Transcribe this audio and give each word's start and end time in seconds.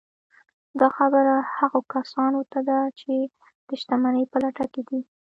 دا 0.79 0.87
خبره 0.97 1.35
هغو 1.57 1.79
کسانو 1.93 2.41
ته 2.51 2.59
ده 2.69 2.79
چې 2.99 3.11
د 3.67 3.69
شتمنۍ 3.81 4.23
په 4.31 4.37
لټه 4.43 4.65
کې 4.73 4.81
دي 4.89 5.01